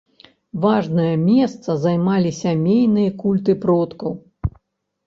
[0.63, 4.19] Важнае месца займалі сямейныя культы продкаў.